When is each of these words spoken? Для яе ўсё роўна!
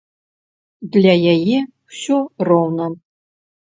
Для 0.95 1.15
яе 1.35 1.59
ўсё 1.87 2.17
роўна! 2.53 2.85